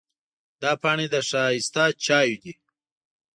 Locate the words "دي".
2.41-2.53